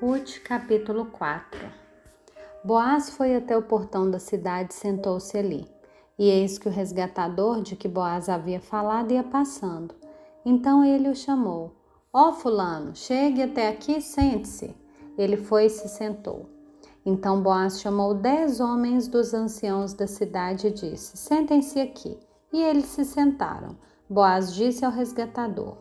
[0.00, 1.58] Ruth, capítulo 4
[2.62, 5.66] Boaz foi até o portão da cidade e sentou-se ali.
[6.16, 9.92] E eis que o resgatador de que Boaz havia falado ia passando.
[10.46, 11.74] Então ele o chamou.
[12.12, 14.72] Ó oh, fulano, chegue até aqui sente-se.
[15.18, 16.48] Ele foi e se sentou.
[17.04, 22.16] Então Boaz chamou dez homens dos anciãos da cidade e disse: Sentem-se aqui.
[22.52, 23.76] E eles se sentaram.
[24.08, 25.78] Boaz disse ao resgatador: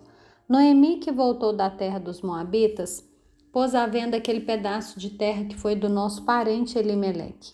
[0.50, 3.08] Noemi, que voltou da terra dos Moabitas,
[3.52, 7.54] pôs à venda aquele pedaço de terra que foi do nosso parente Elimeleque.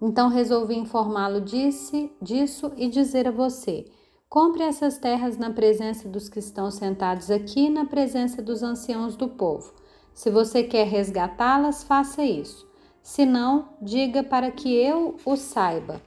[0.00, 3.84] Então resolvi informá-lo disso e dizer a você:
[4.28, 9.28] compre essas terras na presença dos que estão sentados aqui, na presença dos anciãos do
[9.28, 9.74] povo.
[10.14, 12.68] Se você quer resgatá-las, faça isso.
[13.02, 16.00] Se não, diga para que eu o saiba,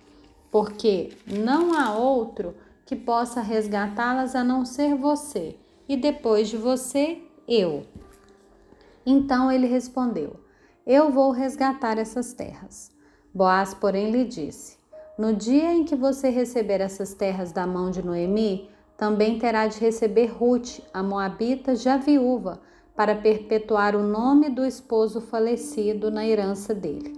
[0.51, 2.55] porque não há outro
[2.85, 5.55] que possa resgatá-las a não ser você,
[5.87, 7.83] e depois de você, eu.
[9.05, 10.39] Então ele respondeu:
[10.85, 12.91] Eu vou resgatar essas terras.
[13.33, 14.77] Boaz, porém, lhe disse:
[15.17, 19.79] No dia em que você receber essas terras da mão de Noemi, também terá de
[19.79, 22.61] receber Ruth, a Moabita, já viúva,
[22.95, 27.13] para perpetuar o nome do esposo falecido na herança dele.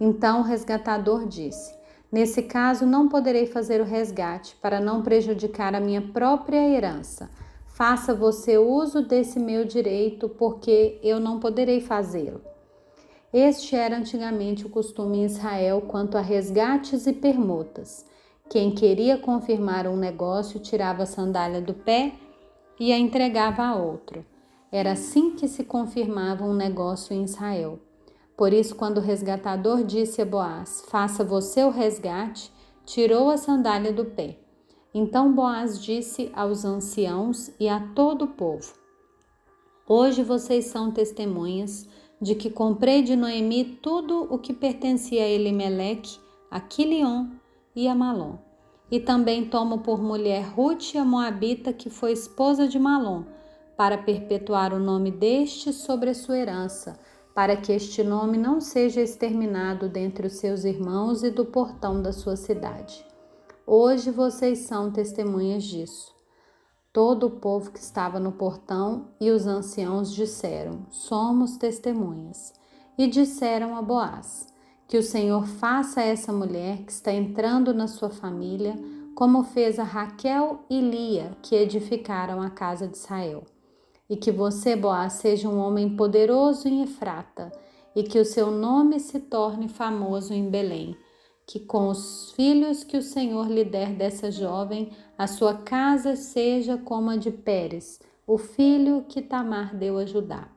[0.00, 1.74] Então o resgatador disse:
[2.10, 7.30] Nesse caso, não poderei fazer o resgate para não prejudicar a minha própria herança
[7.74, 12.40] Faça você uso desse meu direito, porque eu não poderei fazê-lo.
[13.32, 18.06] Este era antigamente o costume em Israel quanto a resgates e permutas.
[18.48, 22.12] Quem queria confirmar um negócio tirava a sandália do pé
[22.78, 24.24] e a entregava a outro.
[24.70, 27.80] Era assim que se confirmava um negócio em Israel.
[28.36, 32.52] Por isso, quando o resgatador disse a Boaz: Faça você o resgate,
[32.86, 34.43] tirou a sandália do pé.
[34.96, 38.72] Então Boaz disse aos anciãos e a todo o povo:
[39.88, 41.88] Hoje vocês são testemunhas
[42.22, 47.26] de que comprei de Noemi tudo o que pertencia a Elimeleque, a Quilion
[47.74, 48.36] e a Malom.
[48.88, 53.24] E também tomo por mulher Ruth a Moabita, que foi esposa de Malom,
[53.76, 56.96] para perpetuar o nome deste sobre a sua herança,
[57.34, 62.12] para que este nome não seja exterminado dentre os seus irmãos e do portão da
[62.12, 63.04] sua cidade.
[63.66, 66.14] Hoje vocês são testemunhas disso.
[66.92, 72.52] Todo o povo que estava no portão e os anciãos disseram: Somos testemunhas.
[72.98, 74.46] E disseram a Boaz:
[74.86, 78.78] Que o Senhor faça a essa mulher que está entrando na sua família,
[79.14, 83.44] como fez a Raquel e Lia, que edificaram a casa de Israel.
[84.10, 87.50] E que você, Boaz, seja um homem poderoso em Efrata,
[87.96, 90.94] e que o seu nome se torne famoso em Belém
[91.46, 96.76] que com os filhos que o Senhor lhe der dessa jovem, a sua casa seja
[96.78, 100.48] como a de Pérez, o filho que Tamar deu a Judá.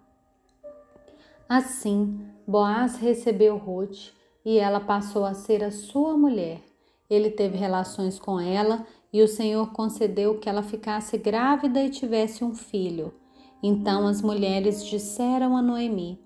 [1.50, 4.12] Assim, Boaz recebeu Ruth
[4.46, 6.62] e ela passou a ser a sua mulher.
[7.10, 12.44] Ele teve relações com ela e o Senhor concedeu que ela ficasse grávida e tivesse
[12.44, 13.14] um filho.
[13.62, 16.20] Então as mulheres disseram a Noemi: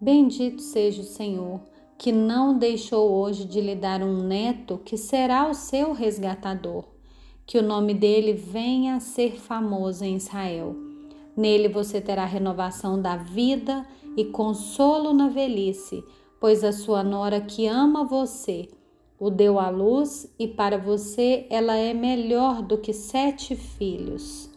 [0.00, 1.60] Bendito seja o Senhor
[2.00, 6.84] que não deixou hoje de lhe dar um neto que será o seu resgatador,
[7.44, 10.74] que o nome dele venha a ser famoso em Israel.
[11.36, 16.02] Nele você terá renovação da vida e consolo na velhice,
[16.40, 18.66] pois a sua nora que ama você
[19.18, 24.48] o deu à luz e para você ela é melhor do que sete filhos.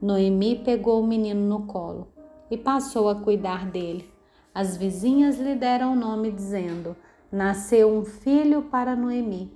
[0.00, 2.08] Noemi pegou o menino no colo
[2.50, 4.17] e passou a cuidar dele.
[4.58, 6.96] As vizinhas lhe deram o nome, dizendo:
[7.30, 9.52] Nasceu um filho para Noemi,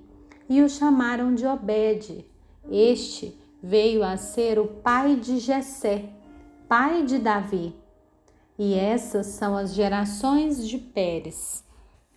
[0.47, 2.25] e o chamaram de Obed.
[2.71, 6.05] Este veio a ser o pai de Jessé,
[6.69, 7.75] pai de Davi.
[8.57, 11.65] E essas são as gerações de Pérez.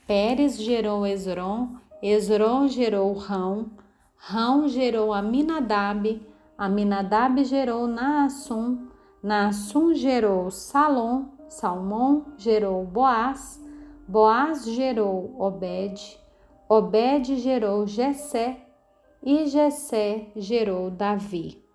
[0.07, 1.71] Pérez gerou Esron,
[2.01, 3.69] Esron gerou Rão,
[4.17, 6.23] Rão gerou Aminadab,
[6.57, 8.87] Aminadab gerou Naassum,
[9.21, 13.63] Naassum gerou Salom, Salmão gerou Boaz,
[14.09, 16.19] Boaz gerou Obed,
[16.69, 18.67] Obed gerou Jessé
[19.23, 21.66] e Jessé gerou Davi.